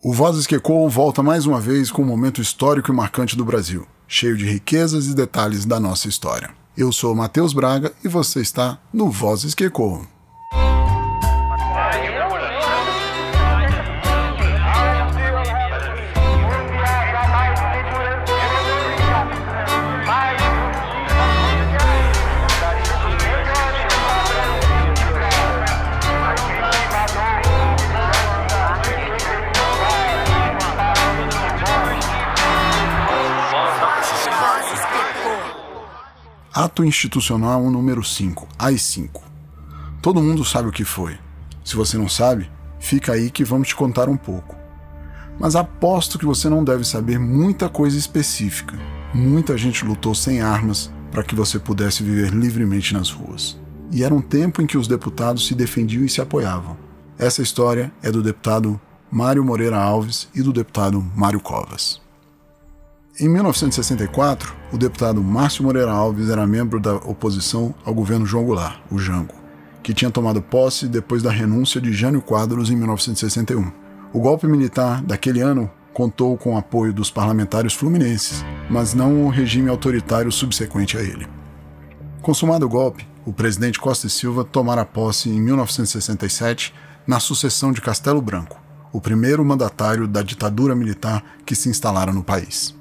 O 0.00 0.12
Vozes 0.12 0.46
que 0.46 0.54
Ecoam 0.54 0.88
volta 0.88 1.24
mais 1.24 1.44
uma 1.44 1.60
vez 1.60 1.90
com 1.90 2.02
um 2.02 2.06
momento 2.06 2.40
histórico 2.40 2.92
e 2.92 2.94
marcante 2.94 3.36
do 3.36 3.44
Brasil, 3.44 3.84
cheio 4.06 4.36
de 4.36 4.44
riquezas 4.44 5.08
e 5.08 5.14
detalhes 5.14 5.64
da 5.64 5.80
nossa 5.80 6.06
história. 6.06 6.50
Eu 6.76 6.92
sou 6.92 7.16
Matheus 7.16 7.52
Braga 7.52 7.92
e 8.04 8.06
você 8.06 8.40
está 8.40 8.78
no 8.92 9.10
Vozes 9.10 9.56
que 9.56 9.64
Ecoam. 9.64 10.06
Ato 36.60 36.84
Institucional 36.84 37.70
número 37.70 38.02
5, 38.02 38.48
AI-5. 38.58 39.20
Todo 40.02 40.20
mundo 40.20 40.44
sabe 40.44 40.68
o 40.68 40.72
que 40.72 40.84
foi. 40.84 41.16
Se 41.64 41.76
você 41.76 41.96
não 41.96 42.08
sabe, 42.08 42.50
fica 42.80 43.12
aí 43.12 43.30
que 43.30 43.44
vamos 43.44 43.68
te 43.68 43.76
contar 43.76 44.08
um 44.08 44.16
pouco. 44.16 44.56
Mas 45.38 45.54
aposto 45.54 46.18
que 46.18 46.26
você 46.26 46.48
não 46.48 46.64
deve 46.64 46.82
saber 46.82 47.16
muita 47.16 47.68
coisa 47.68 47.96
específica. 47.96 48.76
Muita 49.14 49.56
gente 49.56 49.84
lutou 49.84 50.16
sem 50.16 50.40
armas 50.40 50.90
para 51.12 51.22
que 51.22 51.32
você 51.32 51.60
pudesse 51.60 52.02
viver 52.02 52.32
livremente 52.32 52.92
nas 52.92 53.08
ruas. 53.08 53.56
E 53.92 54.02
era 54.02 54.12
um 54.12 54.20
tempo 54.20 54.60
em 54.60 54.66
que 54.66 54.76
os 54.76 54.88
deputados 54.88 55.46
se 55.46 55.54
defendiam 55.54 56.04
e 56.04 56.08
se 56.08 56.20
apoiavam. 56.20 56.76
Essa 57.16 57.40
história 57.40 57.92
é 58.02 58.10
do 58.10 58.20
deputado 58.20 58.80
Mário 59.08 59.44
Moreira 59.44 59.78
Alves 59.78 60.28
e 60.34 60.42
do 60.42 60.52
deputado 60.52 61.00
Mário 61.14 61.38
Covas. 61.38 62.07
Em 63.20 63.28
1964, 63.28 64.54
o 64.72 64.78
deputado 64.78 65.20
Márcio 65.20 65.64
Moreira 65.64 65.90
Alves 65.90 66.30
era 66.30 66.46
membro 66.46 66.78
da 66.78 66.94
oposição 66.94 67.74
ao 67.84 67.92
governo 67.92 68.24
João 68.24 68.44
Goulart, 68.44 68.78
o 68.92 68.98
Jango, 69.00 69.34
que 69.82 69.92
tinha 69.92 70.08
tomado 70.08 70.40
posse 70.40 70.86
depois 70.86 71.20
da 71.20 71.28
renúncia 71.28 71.80
de 71.80 71.92
Jânio 71.92 72.22
Quadros 72.22 72.70
em 72.70 72.76
1961. 72.76 73.72
O 74.12 74.20
golpe 74.20 74.46
militar 74.46 75.02
daquele 75.02 75.40
ano 75.40 75.68
contou 75.92 76.38
com 76.38 76.54
o 76.54 76.56
apoio 76.56 76.92
dos 76.92 77.10
parlamentares 77.10 77.72
fluminenses, 77.72 78.44
mas 78.70 78.94
não 78.94 79.26
o 79.26 79.30
regime 79.30 79.68
autoritário 79.68 80.30
subsequente 80.30 80.96
a 80.96 81.02
ele. 81.02 81.26
Consumado 82.22 82.66
o 82.66 82.68
golpe, 82.68 83.04
o 83.26 83.32
presidente 83.32 83.80
Costa 83.80 84.06
e 84.06 84.10
Silva 84.10 84.44
tomara 84.44 84.84
posse 84.84 85.28
em 85.28 85.40
1967 85.40 86.72
na 87.04 87.18
sucessão 87.18 87.72
de 87.72 87.80
Castelo 87.80 88.22
Branco, 88.22 88.62
o 88.92 89.00
primeiro 89.00 89.44
mandatário 89.44 90.06
da 90.06 90.22
ditadura 90.22 90.76
militar 90.76 91.24
que 91.44 91.56
se 91.56 91.68
instalara 91.68 92.12
no 92.12 92.22
país. 92.22 92.77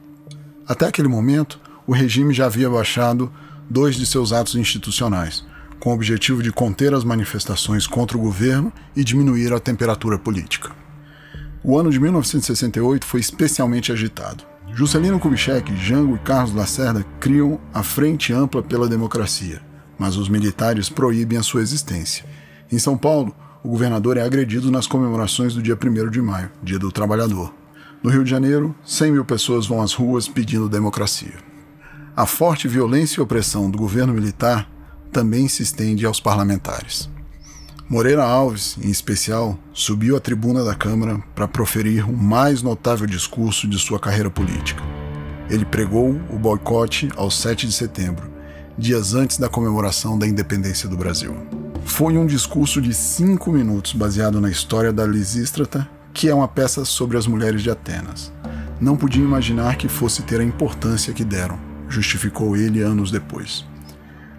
Até 0.67 0.85
aquele 0.85 1.07
momento, 1.07 1.59
o 1.85 1.93
regime 1.93 2.33
já 2.33 2.47
havia 2.47 2.69
baixado 2.69 3.31
dois 3.69 3.95
de 3.95 4.05
seus 4.05 4.33
atos 4.33 4.55
institucionais, 4.55 5.45
com 5.79 5.91
o 5.91 5.93
objetivo 5.93 6.43
de 6.43 6.51
conter 6.51 6.93
as 6.93 7.05
manifestações 7.05 7.87
contra 7.87 8.17
o 8.17 8.21
governo 8.21 8.73
e 8.95 9.03
diminuir 9.03 9.53
a 9.53 9.59
temperatura 9.59 10.17
política. 10.17 10.71
O 11.63 11.77
ano 11.77 11.89
de 11.89 11.99
1968 11.99 13.05
foi 13.05 13.19
especialmente 13.19 13.91
agitado. 13.91 14.43
Juscelino 14.73 15.19
Kubitschek, 15.19 15.75
Jango 15.77 16.15
e 16.15 16.19
Carlos 16.19 16.53
Lacerda 16.53 17.05
criam 17.19 17.59
a 17.73 17.81
Frente 17.81 18.33
Ampla 18.33 18.61
pela 18.61 18.89
Democracia, 18.89 19.61
mas 19.97 20.17
os 20.17 20.27
militares 20.27 20.89
proíbem 20.89 21.37
a 21.37 21.43
sua 21.43 21.61
existência. 21.61 22.25
Em 22.69 22.77
São 22.77 22.97
Paulo, 22.97 23.33
o 23.63 23.69
governador 23.69 24.17
é 24.17 24.21
agredido 24.21 24.69
nas 24.69 24.85
comemorações 24.85 25.53
do 25.53 25.61
dia 25.61 25.75
1 25.81 26.09
de 26.09 26.21
maio, 26.21 26.51
Dia 26.61 26.77
do 26.77 26.91
Trabalhador. 26.91 27.56
No 28.03 28.11
Rio 28.11 28.23
de 28.23 28.29
Janeiro, 28.29 28.75
100 28.85 29.11
mil 29.11 29.25
pessoas 29.25 29.65
vão 29.65 29.81
às 29.81 29.93
ruas 29.93 30.27
pedindo 30.27 30.69
democracia. 30.69 31.33
A 32.15 32.25
forte 32.25 32.67
violência 32.67 33.19
e 33.19 33.23
opressão 33.23 33.69
do 33.69 33.77
governo 33.77 34.13
militar 34.13 34.69
também 35.11 35.47
se 35.47 35.63
estende 35.63 36.05
aos 36.05 36.19
parlamentares. 36.19 37.09
Moreira 37.89 38.23
Alves, 38.23 38.77
em 38.81 38.89
especial, 38.89 39.57
subiu 39.73 40.15
à 40.15 40.19
tribuna 40.19 40.63
da 40.63 40.75
Câmara 40.75 41.23
para 41.33 41.47
proferir 41.47 42.07
o 42.07 42.15
mais 42.15 42.61
notável 42.61 43.07
discurso 43.07 43.67
de 43.67 43.79
sua 43.79 43.99
carreira 43.99 44.29
política. 44.29 44.83
Ele 45.49 45.65
pregou 45.65 46.09
o 46.29 46.37
boicote 46.37 47.09
ao 47.15 47.31
7 47.31 47.65
de 47.65 47.73
setembro, 47.73 48.29
dias 48.77 49.15
antes 49.15 49.37
da 49.37 49.49
comemoração 49.49 50.19
da 50.19 50.27
independência 50.27 50.87
do 50.87 50.97
Brasil. 50.97 51.35
Foi 51.85 52.17
um 52.17 52.27
discurso 52.27 52.81
de 52.81 52.93
cinco 52.93 53.51
minutos 53.51 53.93
baseado 53.93 54.39
na 54.41 54.51
história 54.51 54.91
da 54.91 55.05
Lisístrata 55.05 55.96
que 56.17 56.27
é 56.27 56.33
uma 56.33 56.47
peça 56.47 56.83
sobre 56.83 57.15
as 57.15 57.27
mulheres 57.27 57.61
de 57.61 57.69
Atenas. 57.69 58.33
Não 58.81 58.97
podia 58.97 59.23
imaginar 59.23 59.77
que 59.77 59.87
fosse 59.87 60.23
ter 60.23 60.41
a 60.41 60.43
importância 60.43 61.13
que 61.13 61.23
deram, 61.23 61.59
justificou 61.87 62.57
ele 62.57 62.81
anos 62.81 63.11
depois. 63.11 63.63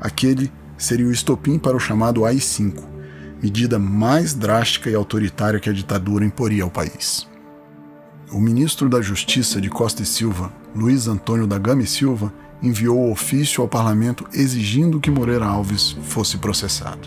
Aquele 0.00 0.50
seria 0.76 1.06
o 1.06 1.12
estopim 1.12 1.56
para 1.56 1.76
o 1.76 1.80
chamado 1.80 2.24
AI-5, 2.24 2.82
medida 3.40 3.78
mais 3.78 4.34
drástica 4.34 4.90
e 4.90 4.94
autoritária 4.96 5.60
que 5.60 5.70
a 5.70 5.72
ditadura 5.72 6.24
imporia 6.24 6.64
ao 6.64 6.70
país. 6.70 7.28
O 8.32 8.40
ministro 8.40 8.88
da 8.88 9.00
Justiça 9.00 9.60
de 9.60 9.70
Costa 9.70 10.02
e 10.02 10.06
Silva, 10.06 10.52
Luiz 10.74 11.06
Antônio 11.06 11.46
da 11.46 11.58
Gama 11.58 11.82
e 11.82 11.86
Silva, 11.86 12.32
enviou 12.60 13.08
ofício 13.08 13.62
ao 13.62 13.68
parlamento 13.68 14.26
exigindo 14.32 14.98
que 14.98 15.12
Moreira 15.12 15.46
Alves 15.46 15.96
fosse 16.02 16.38
processado. 16.38 17.06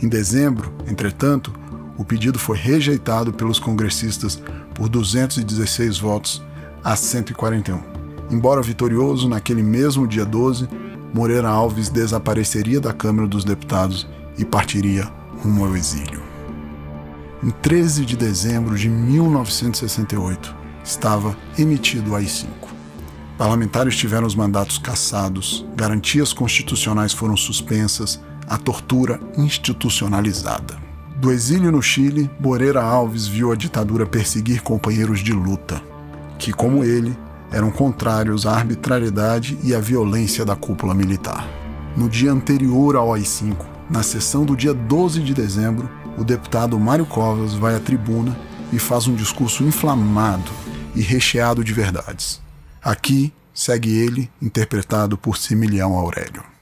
Em 0.00 0.08
dezembro, 0.08 0.72
entretanto, 0.88 1.52
o 1.96 2.04
pedido 2.04 2.38
foi 2.38 2.56
rejeitado 2.56 3.32
pelos 3.32 3.58
congressistas 3.58 4.40
por 4.74 4.88
216 4.88 5.98
votos 5.98 6.42
a 6.82 6.96
141. 6.96 7.80
Embora 8.30 8.62
vitorioso 8.62 9.28
naquele 9.28 9.62
mesmo 9.62 10.06
dia 10.06 10.24
12, 10.24 10.68
Moreira 11.12 11.48
Alves 11.48 11.88
desapareceria 11.88 12.80
da 12.80 12.92
Câmara 12.92 13.28
dos 13.28 13.44
Deputados 13.44 14.08
e 14.36 14.44
partiria 14.44 15.08
rumo 15.42 15.64
ao 15.64 15.76
exílio. 15.76 16.22
Em 17.42 17.50
13 17.50 18.04
de 18.04 18.16
dezembro 18.16 18.76
de 18.76 18.88
1968, 18.88 20.54
estava 20.82 21.36
emitido 21.58 22.12
o 22.12 22.16
AI-5. 22.16 22.46
Parlamentares 23.36 23.96
tiveram 23.96 24.26
os 24.26 24.34
mandatos 24.34 24.78
cassados, 24.78 25.64
garantias 25.76 26.32
constitucionais 26.32 27.12
foram 27.12 27.36
suspensas, 27.36 28.20
a 28.48 28.56
tortura 28.56 29.20
institucionalizada. 29.36 30.83
Do 31.24 31.32
exílio 31.32 31.72
no 31.72 31.80
Chile, 31.80 32.30
Moreira 32.38 32.82
Alves 32.82 33.26
viu 33.26 33.50
a 33.50 33.56
ditadura 33.56 34.04
perseguir 34.04 34.60
companheiros 34.60 35.20
de 35.20 35.32
luta, 35.32 35.80
que, 36.38 36.52
como 36.52 36.84
ele, 36.84 37.16
eram 37.50 37.70
contrários 37.70 38.44
à 38.44 38.52
arbitrariedade 38.52 39.58
e 39.62 39.74
à 39.74 39.80
violência 39.80 40.44
da 40.44 40.54
cúpula 40.54 40.94
militar. 40.94 41.48
No 41.96 42.10
dia 42.10 42.30
anterior 42.30 42.94
ao 42.94 43.14
AI-5, 43.14 43.56
na 43.88 44.02
sessão 44.02 44.44
do 44.44 44.54
dia 44.54 44.74
12 44.74 45.22
de 45.22 45.32
dezembro, 45.32 45.88
o 46.18 46.24
deputado 46.24 46.78
Mário 46.78 47.06
Covas 47.06 47.54
vai 47.54 47.74
à 47.74 47.80
tribuna 47.80 48.38
e 48.70 48.78
faz 48.78 49.06
um 49.06 49.14
discurso 49.14 49.64
inflamado 49.64 50.52
e 50.94 51.00
recheado 51.00 51.64
de 51.64 51.72
verdades. 51.72 52.38
Aqui 52.82 53.32
segue 53.54 53.96
ele, 53.96 54.30
interpretado 54.42 55.16
por 55.16 55.38
Similião 55.38 55.94
Aurélio. 55.94 56.53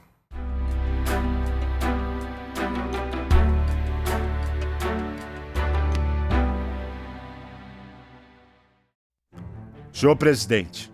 Senhor 10.03 10.17
presidente, 10.17 10.91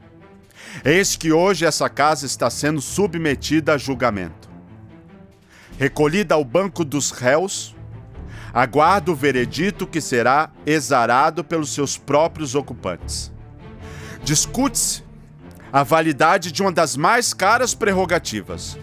eis 0.86 1.16
que 1.16 1.31
hoje 1.31 1.66
essa 1.66 1.90
casa 1.90 2.28
está 2.28 2.47
sendo 2.47 2.80
submetida 2.80 3.74
a 3.74 3.78
julgamento. 3.78 4.47
Recolhida 5.80 6.36
ao 6.36 6.46
banco 6.46 6.86
dos 6.86 7.09
réus, 7.09 7.75
aguardo 8.53 9.14
o 9.14 9.16
veredito 9.16 9.88
que 9.88 10.00
será 10.00 10.52
exarado 10.64 11.44
pelos 11.44 11.74
seus 11.74 11.98
próprios 11.98 12.54
ocupantes. 12.54 13.31
Discute-se 14.24 15.04
a 15.74 15.81
validade 15.81 16.51
de 16.51 16.62
uma 16.62 16.72
das 16.72 16.95
mais 16.95 17.34
caras 17.34 17.74
prerrogativas, 17.74 18.78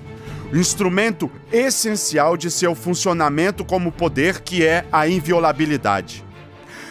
o 0.53 0.57
instrumento 0.57 1.31
essencial 1.53 2.37
de 2.37 2.51
seu 2.51 2.75
funcionamento 2.75 3.65
como 3.65 3.93
poder, 3.93 4.41
que 4.41 4.67
é 4.67 4.85
a 4.91 5.07
inviolabilidade. 5.07 6.25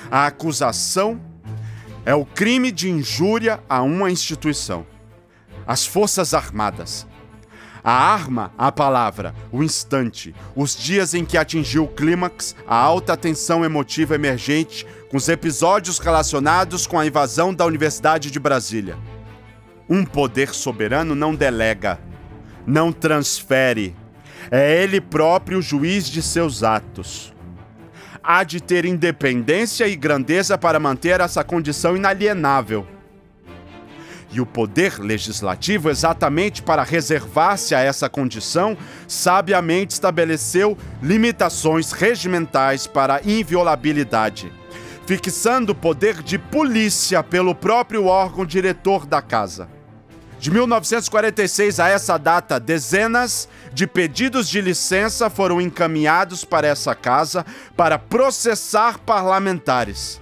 A 0.09 0.27
acusação 0.27 1.19
é 2.05 2.13
o 2.13 2.23
crime 2.23 2.71
de 2.71 2.89
injúria 2.89 3.59
a 3.67 3.81
uma 3.81 4.11
instituição. 4.11 4.85
As 5.65 5.85
Forças 5.85 6.33
Armadas. 6.33 7.07
A 7.83 7.91
arma, 7.91 8.51
a 8.57 8.71
palavra, 8.71 9.35
o 9.51 9.61
instante, 9.63 10.33
os 10.55 10.75
dias 10.75 11.13
em 11.13 11.23
que 11.23 11.37
atingiu 11.37 11.83
o 11.83 11.87
clímax, 11.87 12.55
a 12.67 12.75
alta 12.75 13.15
tensão 13.15 13.63
emotiva 13.63 14.15
emergente 14.15 14.87
com 15.09 15.17
os 15.17 15.29
episódios 15.29 15.99
relacionados 15.99 16.87
com 16.87 16.97
a 16.97 17.05
invasão 17.05 17.53
da 17.53 17.63
Universidade 17.63 18.31
de 18.31 18.39
Brasília. 18.39 18.97
Um 19.87 20.03
poder 20.03 20.49
soberano 20.49 21.13
não 21.13 21.35
delega, 21.35 21.99
não 22.65 22.91
transfere. 22.91 23.95
É 24.49 24.81
ele 24.81 24.99
próprio 24.99 25.59
o 25.59 25.61
juiz 25.61 26.09
de 26.09 26.23
seus 26.23 26.63
atos. 26.63 27.34
Há 28.25 28.43
de 28.43 28.59
ter 28.59 28.85
independência 28.85 29.87
e 29.87 29.95
grandeza 29.95 30.57
para 30.57 30.79
manter 30.79 31.19
essa 31.19 31.43
condição 31.43 31.95
inalienável. 31.95 32.87
E 34.31 34.41
o 34.41 34.45
poder 34.45 34.99
legislativo, 34.99 35.89
exatamente 35.89 36.61
para 36.61 36.83
reservar-se 36.83 37.73
a 37.75 37.79
essa 37.79 38.09
condição, 38.09 38.75
sabiamente 39.07 39.91
estabeleceu 39.91 40.77
limitações 41.01 41.91
regimentais 41.91 42.87
para 42.87 43.21
inviolabilidade, 43.23 44.51
fixando 45.05 45.71
o 45.71 45.75
poder 45.75 46.21
de 46.21 46.37
polícia 46.37 47.23
pelo 47.23 47.55
próprio 47.55 48.05
órgão 48.05 48.45
diretor 48.45 49.05
da 49.05 49.21
casa. 49.21 49.74
De 50.39 50.51
1946 50.51 51.79
a 51.79 51.87
essa 51.87 52.17
data, 52.17 52.59
dezenas 52.59 53.47
de 53.73 53.87
pedidos 53.87 54.47
de 54.47 54.61
licença 54.61 55.29
foram 55.29 55.59
encaminhados 55.59 56.43
para 56.43 56.67
essa 56.67 56.93
casa 56.93 57.45
para 57.75 57.97
processar 57.97 58.99
parlamentares. 58.99 60.19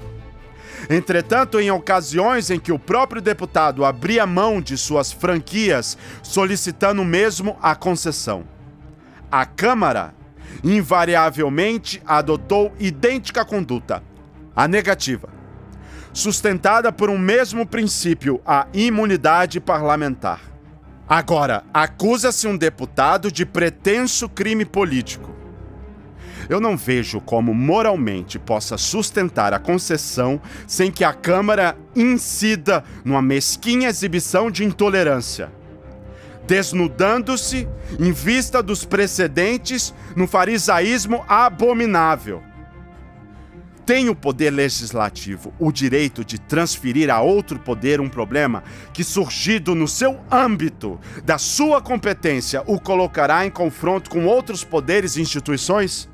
Entretanto, 0.90 1.60
em 1.60 1.72
ocasiões 1.72 2.50
em 2.50 2.60
que 2.60 2.72
o 2.72 2.80
próprio 2.80 3.22
deputado 3.22 3.86
abria 3.86 4.26
mão 4.26 4.62
de 4.62 4.78
suas 4.78 5.12
franquias, 5.12 5.98
solicitando 6.22 7.04
mesmo 7.04 7.58
a 7.62 7.76
concessão, 7.76 8.44
a 9.32 9.46
Câmara 9.46 10.14
invariavelmente 10.64 12.02
adotou 12.06 12.74
idêntica 12.80 13.44
conduta, 13.44 14.04
a 14.56 14.68
negativa, 14.68 15.30
sustentada 16.14 16.92
por 16.92 17.10
um 17.10 17.18
mesmo 17.18 17.66
princípio, 17.66 18.40
a 18.46 18.68
imunidade 18.74 19.60
parlamentar. 19.60 20.40
Agora, 21.10 21.64
acusa-se 21.74 22.48
um 22.48 22.56
deputado 22.56 23.32
de 23.32 23.46
pretenso 23.46 24.30
crime 24.30 24.64
político 24.64 25.34
eu 26.50 26.60
não 26.60 26.76
vejo 26.76 27.22
como 27.22 27.54
moralmente 27.54 28.38
possa 28.38 28.78
sustentar 28.78 29.54
a 29.54 29.60
concessão 29.60 30.42
sem 30.68 30.92
que 30.92 31.04
a 31.04 31.14
Câmara 31.14 31.78
incida 31.96 32.84
numa 33.04 33.22
mesquinha 33.22 33.90
exibição 33.90 34.52
de 34.52 34.64
intolerância, 34.64 35.52
desnudando-se 36.46 37.68
em 38.00 38.12
vista 38.12 38.62
dos 38.62 38.86
precedentes 38.86 39.94
no 40.16 40.28
farisaísmo 40.28 41.24
abominável. 41.28 42.44
Tem 43.86 44.08
o 44.08 44.16
poder 44.16 44.50
legislativo 44.50 45.54
o 45.60 45.72
direito 45.72 46.24
de 46.24 46.40
transferir 46.40 47.10
a 47.10 47.20
outro 47.20 47.60
poder 47.60 48.00
um 48.00 48.08
problema 48.08 48.64
que, 48.94 49.04
surgido 49.04 49.76
no 49.76 49.88
seu 49.88 50.22
âmbito 50.32 50.98
da 51.26 51.38
sua 51.38 51.82
competência, 51.82 52.64
o 52.66 52.80
colocará 52.80 53.46
em 53.46 53.52
confronto 53.52 54.10
com 54.10 54.26
outros 54.26 54.64
poderes 54.64 55.18
e 55.18 55.22
instituições? 55.22 56.10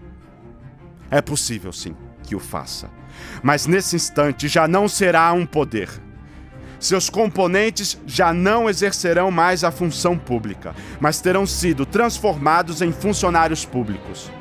É 1.11 1.21
possível, 1.21 1.71
sim, 1.71 1.95
que 2.23 2.35
o 2.35 2.39
faça. 2.39 2.89
Mas 3.43 3.67
nesse 3.67 3.95
instante 3.95 4.47
já 4.47 4.67
não 4.67 4.87
será 4.87 5.31
um 5.33 5.45
poder. 5.45 5.89
Seus 6.79 7.09
componentes 7.09 7.99
já 8.07 8.33
não 8.33 8.69
exercerão 8.69 9.29
mais 9.29 9.63
a 9.63 9.69
função 9.69 10.17
pública, 10.17 10.73
mas 10.99 11.21
terão 11.21 11.45
sido 11.45 11.85
transformados 11.85 12.81
em 12.81 12.91
funcionários 12.91 13.63
públicos. 13.65 14.31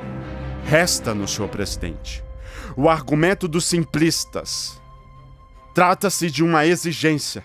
Resta-nos, 0.65 1.35
senhor 1.35 1.49
presidente, 1.49 2.23
o 2.79 2.89
argumento 2.89 3.49
dos 3.49 3.65
simplistas. 3.65 4.81
Trata-se 5.75 6.31
de 6.31 6.45
uma 6.45 6.65
exigência. 6.65 7.43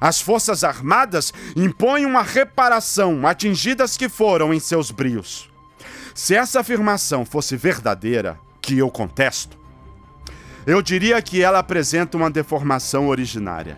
As 0.00 0.18
Forças 0.18 0.64
Armadas 0.64 1.30
impõem 1.54 2.06
uma 2.06 2.22
reparação, 2.22 3.26
atingidas 3.26 3.98
que 3.98 4.08
foram 4.08 4.54
em 4.54 4.58
seus 4.58 4.90
brios. 4.90 5.50
Se 6.14 6.34
essa 6.34 6.60
afirmação 6.60 7.26
fosse 7.26 7.54
verdadeira, 7.54 8.38
que 8.62 8.78
eu 8.78 8.90
contesto, 8.90 9.58
eu 10.66 10.80
diria 10.80 11.20
que 11.20 11.42
ela 11.42 11.58
apresenta 11.58 12.16
uma 12.16 12.30
deformação 12.30 13.08
originária. 13.08 13.76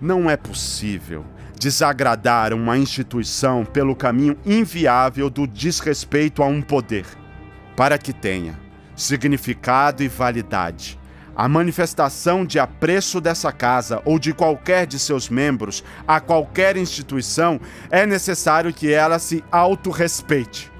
Não 0.00 0.30
é 0.30 0.36
possível 0.36 1.24
desagradar 1.58 2.54
uma 2.54 2.78
instituição 2.78 3.64
pelo 3.64 3.96
caminho 3.96 4.38
inviável 4.46 5.28
do 5.28 5.44
desrespeito 5.44 6.40
a 6.40 6.46
um 6.46 6.62
poder, 6.62 7.04
para 7.74 7.98
que 7.98 8.12
tenha 8.12 8.69
significado 9.00 10.02
e 10.02 10.08
validade. 10.08 10.98
A 11.34 11.48
manifestação 11.48 12.44
de 12.44 12.58
apreço 12.58 13.20
dessa 13.20 13.50
casa 13.50 14.02
ou 14.04 14.18
de 14.18 14.34
qualquer 14.34 14.86
de 14.86 14.98
seus 14.98 15.28
membros 15.28 15.82
a 16.06 16.20
qualquer 16.20 16.76
instituição 16.76 17.60
é 17.90 18.04
necessário 18.04 18.74
que 18.74 18.92
ela 18.92 19.18
se 19.18 19.42
autorrespeite. 19.50 20.70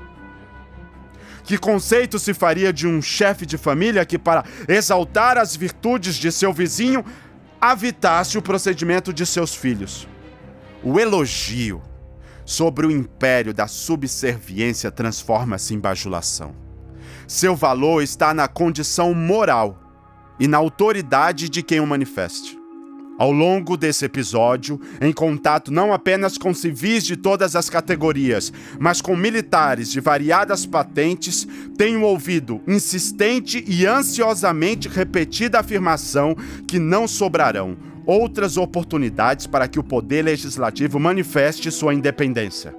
Que 1.45 1.57
conceito 1.57 2.19
se 2.19 2.35
faria 2.35 2.73
de 2.73 2.87
um 2.87 3.01
chefe 3.01 3.47
de 3.47 3.57
família 3.57 4.05
que, 4.05 4.19
para 4.19 4.45
exaltar 4.69 5.39
as 5.39 5.57
virtudes 5.57 6.15
de 6.15 6.31
seu 6.31 6.53
vizinho, 6.53 7.05
avitasse 7.61 8.39
o 8.39 8.43
procedimento 8.43 9.13
de 9.13 9.25
seus 9.25 9.55
filhos? 9.55 10.07
O 10.83 11.01
elogio 11.01 11.83
sobre 12.45 12.87
o 12.87 12.91
império 12.91 13.55
da 13.55 13.67
subserviência 13.67 14.91
transforma-se 14.91 15.75
em 15.75 15.79
bajulação. 15.79 16.70
Seu 17.31 17.55
valor 17.55 18.03
está 18.03 18.35
na 18.35 18.49
condição 18.49 19.15
moral 19.15 19.79
e 20.41 20.49
na 20.49 20.57
autoridade 20.57 21.49
de 21.49 21.63
quem 21.63 21.79
o 21.79 21.87
manifeste. 21.87 22.59
Ao 23.17 23.31
longo 23.31 23.77
desse 23.77 24.05
episódio, 24.05 24.81
em 25.01 25.13
contato 25.13 25.71
não 25.71 25.93
apenas 25.93 26.37
com 26.37 26.53
civis 26.53 27.05
de 27.05 27.17
todas 27.17 27.55
as 27.55 27.71
categorias, 27.71 28.53
mas 28.81 29.01
com 29.01 29.15
militares 29.15 29.93
de 29.93 30.01
variadas 30.01 30.67
patentes, 30.67 31.47
tenho 31.79 32.03
ouvido 32.03 32.61
insistente 32.67 33.65
e 33.65 33.87
ansiosamente 33.87 34.89
repetida 34.89 35.61
afirmação 35.61 36.35
que 36.67 36.81
não 36.81 37.07
sobrarão 37.07 37.77
outras 38.05 38.57
oportunidades 38.57 39.47
para 39.47 39.69
que 39.69 39.79
o 39.79 39.85
poder 39.85 40.25
legislativo 40.25 40.99
manifeste 40.99 41.71
sua 41.71 41.95
independência. 41.95 42.75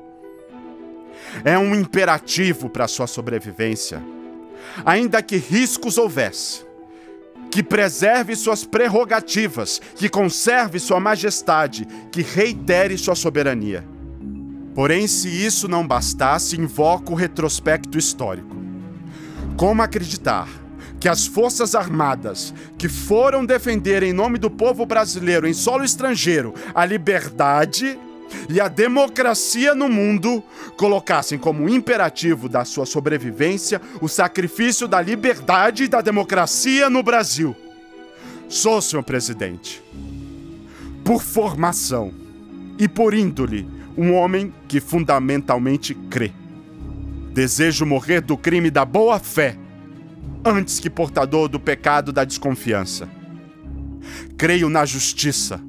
É 1.46 1.58
um 1.58 1.74
imperativo 1.74 2.70
para 2.70 2.86
sua 2.86 3.08
sobrevivência. 3.08 4.04
Ainda 4.86 5.22
que 5.22 5.38
riscos 5.38 5.98
houvesse, 5.98 6.66
que 7.52 7.62
preserve 7.62 8.36
suas 8.36 8.64
prerrogativas, 8.64 9.82
que 9.96 10.08
conserve 10.08 10.80
sua 10.80 11.00
majestade, 11.00 11.86
que 12.12 12.22
reitere 12.22 12.98
sua 12.98 13.16
soberania. 13.16 13.86
Porém, 14.74 15.06
se 15.08 15.28
isso 15.28 15.68
não 15.68 15.86
bastasse, 15.86 16.60
invoco 16.60 17.12
o 17.12 17.16
retrospecto 17.16 17.98
histórico. 17.98 18.56
Como 19.58 19.82
acreditar 19.82 20.48
que 21.00 21.10
as 21.10 21.26
Forças 21.26 21.74
Armadas, 21.76 22.54
que 22.78 22.88
foram 22.88 23.44
defender 23.44 24.04
em 24.04 24.14
nome 24.14 24.38
do 24.38 24.52
povo 24.52 24.86
brasileiro 24.86 25.48
em 25.48 25.54
solo 25.54 25.84
estrangeiro 25.84 26.54
a 26.76 26.86
liberdade, 26.86 28.00
e 28.50 28.60
a 28.60 28.68
democracia 28.68 29.74
no 29.74 29.88
mundo 29.88 30.44
colocassem 30.78 31.38
como 31.38 31.70
imperativo 31.70 32.50
da 32.50 32.66
sua 32.66 32.86
sobrevivência 32.86 33.82
o 34.02 34.08
sacrifício 34.08 34.88
da 34.88 35.02
liberdade 35.02 35.84
e 35.84 35.88
da 35.88 36.02
democracia 36.02 36.90
no 36.90 37.04
Brasil. 37.04 37.56
Sou, 38.50 38.82
senhor 38.82 39.04
presidente, 39.04 39.82
por 41.04 41.22
formação 41.22 42.14
e 42.78 42.88
por 42.88 43.14
índole, 43.14 43.68
um 43.98 44.14
homem 44.14 44.54
que 44.68 44.80
fundamentalmente 44.80 45.94
crê. 45.94 46.32
Desejo 47.34 47.86
morrer 47.86 48.22
do 48.22 48.36
crime 48.36 48.70
da 48.70 48.84
boa-fé 48.84 49.58
antes 50.44 50.80
que 50.80 50.90
portador 50.90 51.48
do 51.48 51.60
pecado 51.60 52.12
da 52.12 52.24
desconfiança. 52.24 53.08
Creio 54.38 54.70
na 54.70 54.86
justiça 54.86 55.62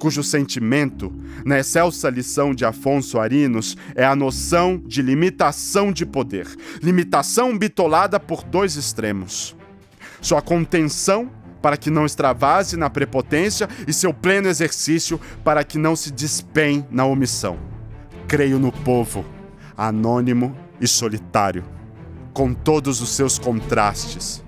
cujo 0.00 0.24
sentimento, 0.24 1.12
na 1.44 1.58
excelsa 1.58 2.08
lição 2.08 2.54
de 2.54 2.64
Afonso 2.64 3.20
Arinos, 3.20 3.76
é 3.94 4.02
a 4.02 4.16
noção 4.16 4.82
de 4.84 5.02
limitação 5.02 5.92
de 5.92 6.06
poder, 6.06 6.48
limitação 6.82 7.56
bitolada 7.56 8.18
por 8.18 8.42
dois 8.42 8.76
extremos. 8.76 9.54
Sua 10.22 10.40
contenção 10.40 11.30
para 11.60 11.76
que 11.76 11.90
não 11.90 12.06
extravase 12.06 12.78
na 12.78 12.88
prepotência 12.88 13.68
e 13.86 13.92
seu 13.92 14.14
pleno 14.14 14.48
exercício 14.48 15.20
para 15.44 15.62
que 15.62 15.76
não 15.76 15.94
se 15.94 16.10
despenhe 16.10 16.82
na 16.90 17.04
omissão. 17.04 17.58
Creio 18.26 18.58
no 18.58 18.72
povo, 18.72 19.22
anônimo 19.76 20.56
e 20.80 20.88
solitário, 20.88 21.62
com 22.32 22.54
todos 22.54 23.02
os 23.02 23.10
seus 23.10 23.38
contrastes, 23.38 24.42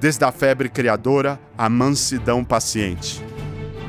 desde 0.00 0.24
a 0.24 0.32
febre 0.32 0.68
criadora 0.68 1.38
à 1.56 1.68
mansidão 1.68 2.44
paciente 2.44 3.29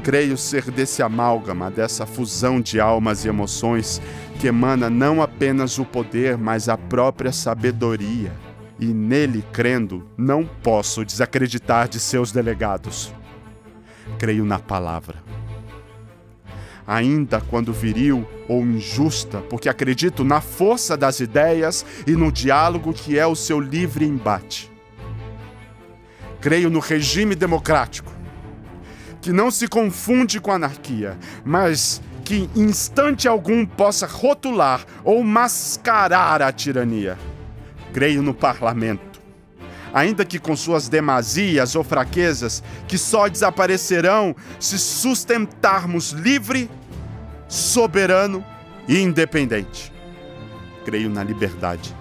Creio 0.03 0.35
ser 0.35 0.71
desse 0.71 1.03
amálgama, 1.03 1.69
dessa 1.69 2.07
fusão 2.07 2.59
de 2.59 2.79
almas 2.79 3.23
e 3.23 3.27
emoções 3.27 4.01
que 4.39 4.47
emana 4.47 4.89
não 4.89 5.21
apenas 5.21 5.77
o 5.77 5.85
poder, 5.85 6.35
mas 6.35 6.67
a 6.67 6.75
própria 6.75 7.31
sabedoria. 7.31 8.33
E 8.79 8.87
nele, 8.87 9.45
crendo, 9.53 10.09
não 10.17 10.43
posso 10.43 11.05
desacreditar 11.05 11.87
de 11.87 11.99
seus 11.99 12.31
delegados. 12.31 13.13
Creio 14.17 14.43
na 14.43 14.57
palavra. 14.57 15.17
Ainda 16.87 17.39
quando 17.39 17.71
viril 17.71 18.27
ou 18.49 18.63
injusta, 18.63 19.37
porque 19.41 19.69
acredito 19.69 20.23
na 20.23 20.41
força 20.41 20.97
das 20.97 21.19
ideias 21.19 21.85
e 22.07 22.13
no 22.13 22.31
diálogo 22.31 22.91
que 22.91 23.19
é 23.19 23.27
o 23.27 23.35
seu 23.35 23.59
livre 23.59 24.03
embate. 24.03 24.71
Creio 26.41 26.71
no 26.71 26.79
regime 26.79 27.35
democrático, 27.35 28.11
que 29.21 29.31
não 29.31 29.51
se 29.51 29.67
confunde 29.67 30.41
com 30.41 30.51
anarquia, 30.51 31.17
mas 31.45 32.01
que 32.25 32.49
instante 32.55 33.27
algum 33.27 33.65
possa 33.65 34.07
rotular 34.07 34.85
ou 35.03 35.23
mascarar 35.23 36.41
a 36.41 36.51
tirania. 36.51 37.17
Creio 37.93 38.23
no 38.23 38.33
parlamento, 38.33 39.21
ainda 39.93 40.25
que 40.25 40.39
com 40.39 40.55
suas 40.55 40.89
demasias 40.89 41.75
ou 41.75 41.83
fraquezas, 41.83 42.63
que 42.87 42.97
só 42.97 43.27
desaparecerão 43.27 44.35
se 44.59 44.79
sustentarmos 44.79 46.11
livre, 46.11 46.69
soberano 47.47 48.43
e 48.87 48.97
independente. 48.97 49.93
Creio 50.83 51.09
na 51.09 51.23
liberdade. 51.23 51.95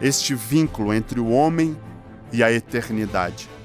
Este 0.00 0.34
vínculo 0.34 0.92
entre 0.92 1.18
o 1.18 1.30
homem 1.30 1.76
e 2.30 2.44
a 2.44 2.52
eternidade 2.52 3.55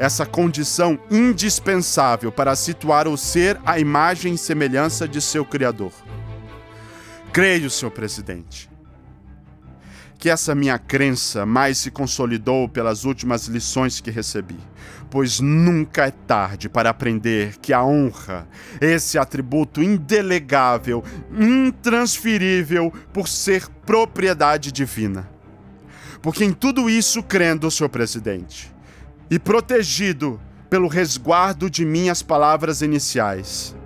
essa 0.00 0.24
condição 0.24 0.98
indispensável 1.10 2.32
para 2.32 2.56
situar 2.56 3.06
o 3.06 3.18
ser 3.18 3.60
à 3.66 3.78
imagem 3.78 4.32
e 4.32 4.38
semelhança 4.38 5.06
de 5.06 5.20
seu 5.20 5.44
Criador. 5.44 5.92
Creio, 7.30 7.68
senhor 7.68 7.90
presidente, 7.90 8.70
que 10.18 10.30
essa 10.30 10.54
minha 10.54 10.78
crença 10.78 11.44
mais 11.44 11.76
se 11.76 11.90
consolidou 11.90 12.66
pelas 12.66 13.04
últimas 13.04 13.46
lições 13.46 14.00
que 14.00 14.10
recebi, 14.10 14.56
pois 15.10 15.38
nunca 15.38 16.06
é 16.06 16.10
tarde 16.10 16.70
para 16.70 16.88
aprender 16.88 17.58
que 17.58 17.74
a 17.74 17.84
honra, 17.84 18.48
esse 18.80 19.18
atributo 19.18 19.82
indelegável, 19.82 21.04
intransferível 21.30 22.90
por 23.12 23.28
ser 23.28 23.68
propriedade 23.84 24.72
divina. 24.72 25.28
Porque 26.22 26.42
em 26.42 26.54
tudo 26.54 26.88
isso 26.88 27.22
crendo, 27.22 27.70
senhor 27.70 27.90
presidente, 27.90 28.72
e 29.30 29.38
protegido 29.38 30.40
pelo 30.68 30.88
resguardo 30.88 31.70
de 31.70 31.84
minhas 31.84 32.22
palavras 32.22 32.82
iniciais. 32.82 33.76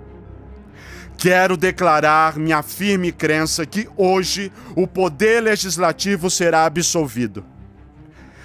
Quero 1.17 1.55
declarar 1.55 2.37
minha 2.37 2.61
firme 2.61 3.11
crença 3.11 3.65
que 3.65 3.87
hoje 3.95 4.51
o 4.75 4.85
poder 4.85 5.41
legislativo 5.41 6.29
será 6.29 6.65
absolvido. 6.65 7.45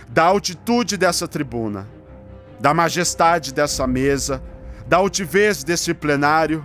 Da 0.08 0.24
altitude 0.24 0.96
dessa 0.96 1.26
tribuna, 1.26 1.88
da 2.60 2.74
majestade 2.74 3.52
dessa 3.52 3.86
mesa, 3.86 4.42
da 4.86 4.98
altivez 4.98 5.64
desse 5.64 5.94
plenário, 5.94 6.64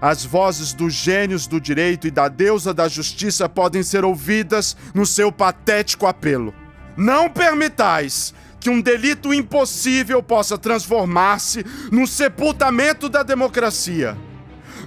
as 0.00 0.24
vozes 0.24 0.72
dos 0.72 0.92
gênios 0.92 1.46
do 1.46 1.60
direito 1.60 2.06
e 2.06 2.10
da 2.10 2.28
deusa 2.28 2.74
da 2.74 2.88
justiça 2.88 3.48
podem 3.48 3.82
ser 3.82 4.04
ouvidas 4.04 4.76
no 4.92 5.06
seu 5.06 5.30
patético 5.30 6.06
apelo. 6.06 6.54
Não 6.96 7.30
permitais 7.30 8.34
que 8.64 8.70
um 8.70 8.80
delito 8.80 9.34
impossível 9.34 10.22
possa 10.22 10.56
transformar-se 10.56 11.62
no 11.92 12.06
sepultamento 12.06 13.10
da 13.10 13.22
democracia, 13.22 14.16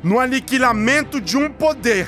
no 0.03 0.19
aniquilamento 0.19 1.21
de 1.21 1.37
um 1.37 1.47
poder, 1.47 2.07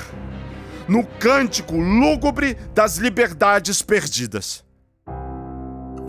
no 0.88 1.06
cântico 1.06 1.76
lúgubre 1.76 2.56
das 2.74 2.96
liberdades 2.96 3.82
perdidas. 3.82 4.64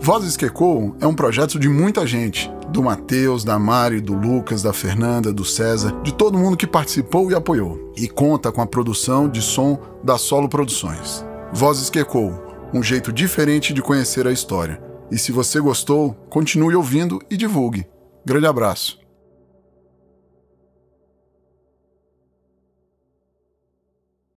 Vozes 0.00 0.36
que 0.36 0.46
Ecoam 0.46 0.96
é 1.00 1.06
um 1.06 1.14
projeto 1.14 1.60
de 1.60 1.68
muita 1.68 2.04
gente, 2.08 2.50
do 2.68 2.82
Matheus, 2.82 3.44
da 3.44 3.56
Mari, 3.56 4.00
do 4.00 4.14
Lucas, 4.14 4.64
da 4.64 4.72
Fernanda, 4.72 5.32
do 5.32 5.44
César, 5.44 5.92
de 6.02 6.12
todo 6.12 6.36
mundo 6.36 6.56
que 6.56 6.66
participou 6.66 7.30
e 7.30 7.36
apoiou, 7.36 7.92
e 7.96 8.08
conta 8.08 8.50
com 8.50 8.60
a 8.60 8.66
produção 8.66 9.28
de 9.28 9.40
som 9.40 9.78
da 10.02 10.18
Solo 10.18 10.48
Produções. 10.48 11.24
Vozes 11.52 11.88
que 11.88 12.00
Ecoam, 12.00 12.36
um 12.74 12.82
jeito 12.82 13.12
diferente 13.12 13.72
de 13.72 13.80
conhecer 13.80 14.26
a 14.26 14.32
história. 14.32 14.81
E 15.12 15.18
se 15.18 15.30
você 15.30 15.60
gostou, 15.60 16.14
continue 16.30 16.74
ouvindo 16.74 17.20
e 17.30 17.36
divulgue. 17.36 17.86
Grande 18.24 18.46
abraço. 18.46 19.01